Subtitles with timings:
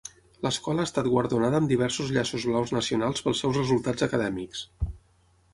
[0.45, 4.65] L'escola ha estat guardonada amb diversos llaços blaus nacionals pels seus resultats acadèmics.